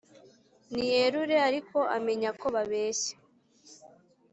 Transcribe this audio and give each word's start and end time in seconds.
niyerure 0.71 1.35
ariko 1.49 1.77
amenya 1.97 2.29
ko 2.39 2.47
babeshya 2.55 3.15